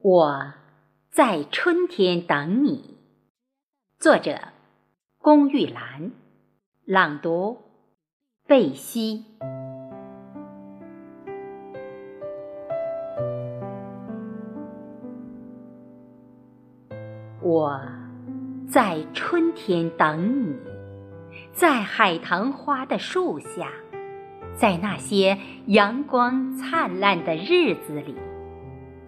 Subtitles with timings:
[0.00, 0.52] 我
[1.10, 2.96] 在春天等你。
[3.98, 4.38] 作者：
[5.20, 6.12] 龚玉兰。
[6.84, 7.58] 朗读：
[8.46, 9.24] 贝西。
[17.42, 17.82] 我
[18.68, 20.56] 在春天等你，
[21.52, 23.72] 在海棠花的树下，
[24.54, 25.36] 在那些
[25.66, 28.14] 阳光灿烂的日子里。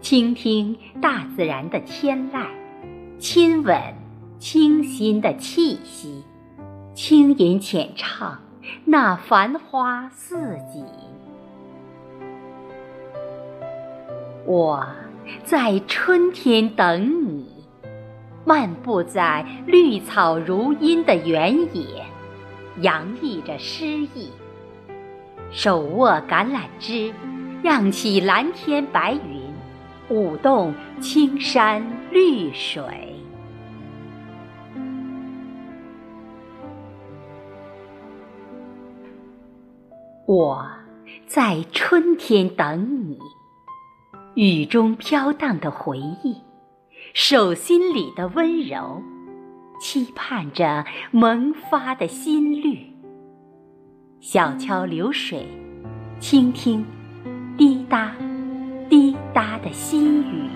[0.00, 2.46] 倾听大自然的天籁，
[3.18, 3.78] 亲吻
[4.38, 6.24] 清新的气息，
[6.94, 8.38] 轻吟浅唱
[8.86, 10.84] 那繁花似锦。
[14.46, 14.86] 我
[15.44, 17.46] 在春天等你，
[18.44, 22.06] 漫步在绿草如茵的原野，
[22.80, 24.30] 洋溢着诗意。
[25.50, 27.12] 手握橄榄枝，
[27.62, 29.39] 漾起蓝天白云。
[30.10, 33.14] 舞动青山绿水，
[40.26, 40.68] 我
[41.28, 43.20] 在春天等你。
[44.34, 46.36] 雨中飘荡的回忆，
[47.14, 49.00] 手心里的温柔，
[49.80, 52.92] 期盼着萌发的新绿。
[54.18, 55.46] 小桥流水，
[56.18, 56.84] 倾听。
[59.62, 60.50] 的心语，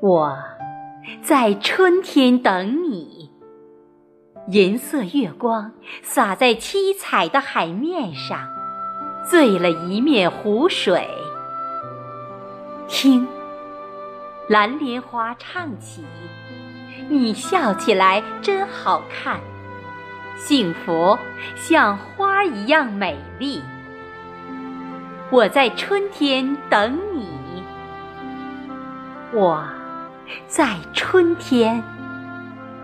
[0.00, 0.36] 我
[1.22, 3.30] 在春天等你。
[4.48, 5.72] 银色月光
[6.02, 8.48] 洒在七彩的海面上，
[9.24, 11.06] 醉了一面湖水。
[12.88, 13.28] 听，
[14.48, 16.04] 蓝莲花唱起。
[17.08, 19.40] 你笑起来真好看，
[20.40, 21.18] 幸福
[21.54, 23.62] 像花一样美丽。
[25.30, 27.62] 我在春天等你，
[29.32, 29.62] 我
[30.48, 31.82] 在春天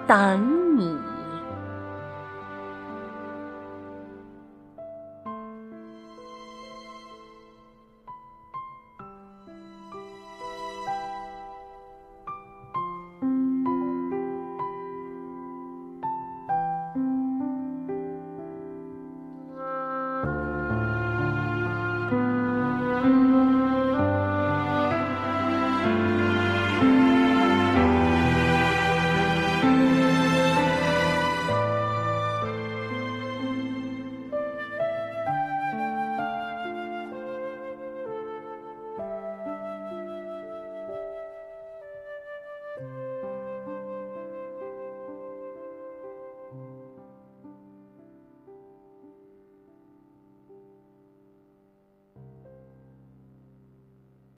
[0.06, 0.96] 等你。